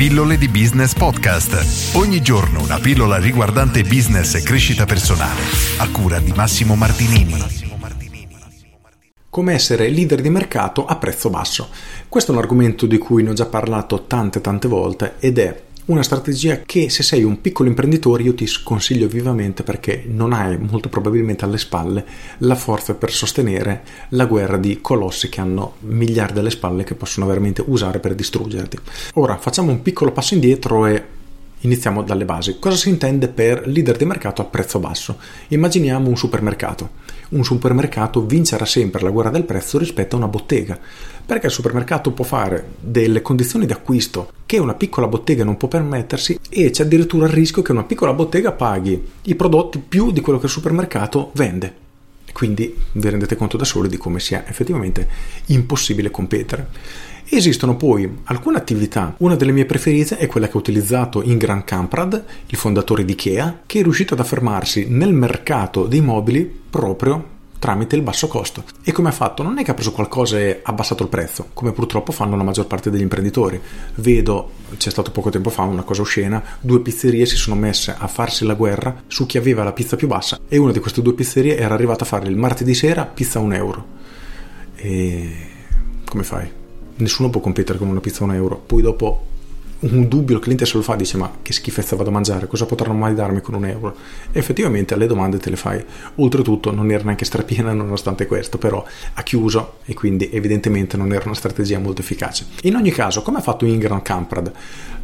[0.00, 1.94] Pillole di Business Podcast.
[1.94, 5.42] Ogni giorno una pillola riguardante business e crescita personale.
[5.76, 7.34] A cura di Massimo Martinini.
[9.28, 11.68] Come essere leader di mercato a prezzo basso.
[12.08, 15.64] Questo è un argomento di cui ne ho già parlato tante tante volte ed è
[15.86, 20.58] una strategia che se sei un piccolo imprenditore io ti sconsiglio vivamente perché non hai
[20.58, 22.04] molto probabilmente alle spalle
[22.38, 27.26] la forza per sostenere la guerra di colossi che hanno miliardi alle spalle che possono
[27.26, 28.78] veramente usare per distruggerti.
[29.14, 31.18] Ora facciamo un piccolo passo indietro e
[31.62, 32.58] Iniziamo dalle basi.
[32.58, 35.18] Cosa si intende per leader di mercato a prezzo basso?
[35.48, 36.88] Immaginiamo un supermercato.
[37.30, 40.78] Un supermercato vincerà sempre la guerra del prezzo rispetto a una bottega,
[41.26, 45.68] perché il supermercato può fare delle condizioni di acquisto che una piccola bottega non può
[45.68, 50.22] permettersi e c'è addirittura il rischio che una piccola bottega paghi i prodotti più di
[50.22, 51.88] quello che il supermercato vende.
[52.32, 55.08] Quindi vi rendete conto da soli di come sia effettivamente
[55.46, 56.68] impossibile competere.
[57.28, 62.24] Esistono poi alcune attività, una delle mie preferite è quella che ha utilizzato Ingram Kamprad,
[62.46, 67.94] il fondatore di Ikea, che è riuscito ad affermarsi nel mercato dei mobili proprio tramite
[67.94, 68.64] il basso costo.
[68.82, 69.44] E come ha fatto?
[69.44, 72.42] Non è che ha preso qualcosa e ha abbassato il prezzo, come purtroppo fanno la
[72.42, 73.60] maggior parte degli imprenditori.
[73.94, 78.08] Vedo, c'è stato poco tempo fa una cosa oscena, due pizzerie si sono messe a
[78.08, 81.12] farsi la guerra su chi aveva la pizza più bassa e una di queste due
[81.12, 83.86] pizzerie era arrivata a fare il martedì sera pizza a un euro.
[84.74, 85.36] E
[86.04, 86.58] come fai?
[87.00, 88.62] nessuno può competere con una pizza a un euro.
[88.64, 89.26] Poi dopo
[89.80, 92.66] un dubbio il cliente se lo fa dice ma che schifezza vado a mangiare cosa
[92.66, 93.96] potranno mai darmi con un euro?
[94.30, 95.82] E effettivamente alle domande te le fai.
[96.16, 101.24] Oltretutto non era neanche strapiena nonostante questo però ha chiuso e quindi evidentemente non era
[101.24, 102.46] una strategia molto efficace.
[102.62, 104.52] In ogni caso come ha fatto Ingram Camprad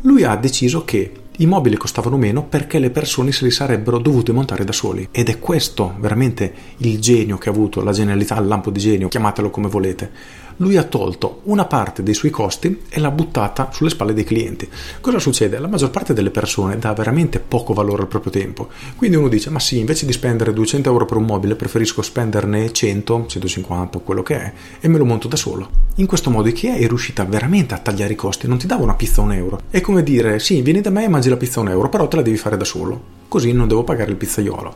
[0.03, 4.33] lui ha deciso che i mobili costavano meno perché le persone se li sarebbero dovute
[4.33, 5.09] montare da soli.
[5.11, 9.09] Ed è questo veramente il genio che ha avuto, la genialità, il lampo di genio,
[9.09, 10.11] chiamatelo come volete
[10.57, 14.69] lui ha tolto una parte dei suoi costi e l'ha buttata sulle spalle dei clienti.
[15.01, 15.59] Cosa succede?
[15.59, 18.69] La maggior parte delle persone dà veramente poco valore al proprio tempo.
[18.97, 22.73] Quindi uno dice, ma sì, invece di spendere 200 euro per un mobile, preferisco spenderne
[22.73, 25.69] 100, 150, quello che è, e me lo monto da solo.
[25.97, 28.95] In questo modo Ikea è riuscita veramente a tagliare i costi, non ti dava una
[28.95, 29.61] pizza a un euro.
[29.71, 32.09] È come dire, sì, vieni da me e mangi la pizza a un euro, però
[32.09, 33.15] te la devi fare da solo.
[33.29, 34.75] Così non devo pagare il pizzaiolo.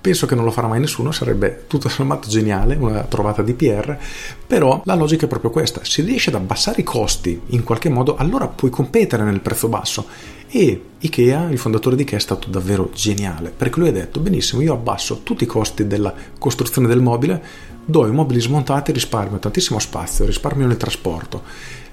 [0.00, 3.98] Penso che non lo farà mai nessuno, sarebbe tutto sommato geniale, una trovata di PR,
[4.46, 8.16] però la logica è proprio questa, se riesci ad abbassare i costi in qualche modo,
[8.16, 10.06] allora puoi competere nel prezzo basso.
[10.48, 14.62] E Ikea, il fondatore di Ikea, è stato davvero geniale, perché lui ha detto, benissimo,
[14.62, 17.42] io abbasso tutti i costi della costruzione del mobile,
[17.84, 21.42] do i mobili smontati, risparmio tantissimo spazio, risparmio nel trasporto,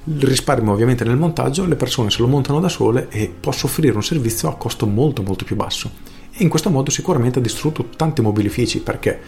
[0.05, 4.03] risparmio ovviamente nel montaggio, le persone se lo montano da sole e posso offrire un
[4.03, 8.79] servizio a costo molto molto più basso in questo modo sicuramente ha distrutto tanti mobilifici
[8.79, 9.19] perché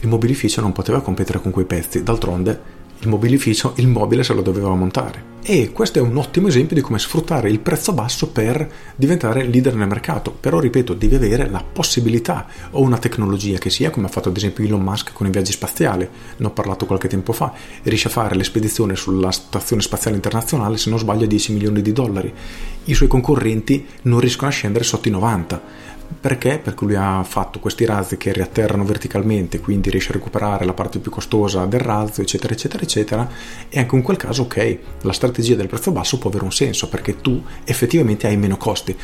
[0.00, 4.42] il mobilificio non poteva competere con quei pezzi, d'altronde il mobilificio, il mobile se lo
[4.42, 5.33] doveva montare.
[5.46, 8.66] E questo è un ottimo esempio di come sfruttare il prezzo basso per
[8.96, 10.30] diventare leader nel mercato.
[10.30, 14.36] Però, ripeto, devi avere la possibilità o una tecnologia che sia, come ha fatto ad
[14.38, 18.10] esempio Elon Musk con i viaggi spaziali, ne ho parlato qualche tempo fa, riesce a
[18.10, 22.32] fare l'espedizione sulla Stazione Spaziale Internazionale, se non sbaglio, a 10 milioni di dollari.
[22.84, 26.58] I suoi concorrenti non riescono a scendere sotto i 90 perché?
[26.58, 30.98] Perché lui ha fatto questi razzi che riatterrano verticalmente, quindi riesce a recuperare la parte
[30.98, 33.28] più costosa del razzo, eccetera, eccetera, eccetera.
[33.68, 36.88] E anche in quel caso, ok, la strategia del prezzo basso può avere un senso
[36.88, 38.96] perché tu effettivamente hai meno costi.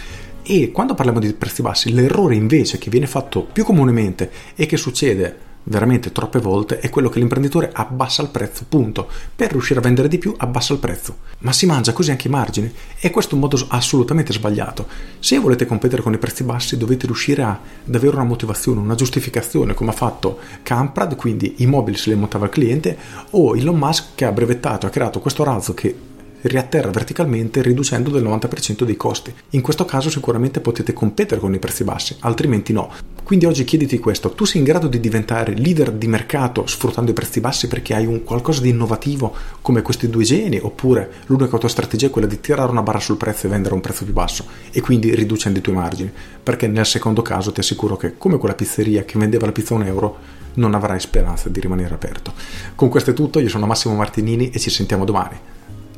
[0.43, 4.77] E quando parliamo di prezzi bassi, l'errore invece che viene fatto più comunemente e che
[4.77, 9.09] succede veramente troppe volte è quello che l'imprenditore abbassa il prezzo, punto.
[9.35, 12.31] Per riuscire a vendere di più abbassa il prezzo, ma si mangia così anche i
[12.31, 14.87] margini e questo è un modo assolutamente sbagliato.
[15.19, 19.75] Se volete competere con i prezzi bassi dovete riuscire ad avere una motivazione, una giustificazione
[19.75, 22.97] come ha fatto Camprad, quindi i mobili se li montava il cliente,
[23.31, 26.09] o Elon Musk che ha brevettato, ha creato questo razzo che
[26.43, 29.33] riatterra verticalmente riducendo del 90% dei costi.
[29.51, 32.91] In questo caso sicuramente potete competere con i prezzi bassi, altrimenti no.
[33.23, 37.15] Quindi oggi chiediti questo, tu sei in grado di diventare leader di mercato sfruttando i
[37.15, 41.69] prezzi bassi perché hai un qualcosa di innovativo come questi due geni oppure l'unica tua
[41.69, 44.13] strategia è quella di tirare una barra sul prezzo e vendere a un prezzo più
[44.13, 46.10] basso e quindi riducendo i tuoi margini?
[46.42, 49.77] Perché nel secondo caso ti assicuro che come quella pizzeria che vendeva la pizza a
[49.77, 50.19] un euro
[50.54, 52.33] non avrai speranza di rimanere aperto.
[52.75, 55.39] Con questo è tutto, io sono Massimo Martinini e ci sentiamo domani.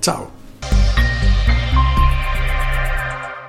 [0.02, 0.32] Ciao!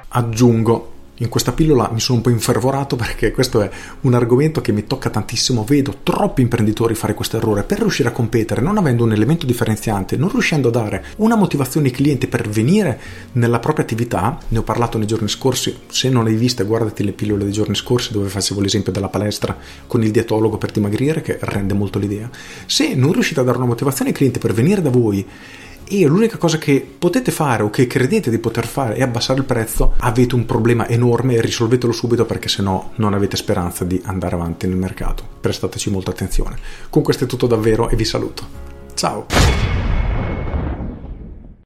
[0.10, 3.70] Aggiungo, in questa pillola mi sono un po' infervorato perché questo è
[4.02, 5.64] un argomento che mi tocca tantissimo.
[5.64, 10.16] Vedo troppi imprenditori fare questo errore per riuscire a competere, non avendo un elemento differenziante,
[10.16, 13.00] non riuscendo a dare una motivazione ai clienti per venire
[13.32, 14.38] nella propria attività.
[14.50, 17.74] Ne ho parlato nei giorni scorsi, se non hai viste guardati le pillole dei giorni
[17.74, 19.58] scorsi dove facevo l'esempio della palestra
[19.88, 22.30] con il dietologo per dimagrire che rende molto l'idea.
[22.68, 25.26] Se non riuscite a dare una motivazione ai clienti per venire da voi
[26.02, 29.46] e l'unica cosa che potete fare o che credete di poter fare è abbassare il
[29.46, 34.36] prezzo, avete un problema enorme e risolvetelo subito perché sennò non avete speranza di andare
[34.36, 35.24] avanti nel mercato.
[35.40, 36.58] Prestateci molta attenzione.
[36.90, 38.44] Con questo è tutto davvero e vi saluto.
[38.96, 39.83] Ciao!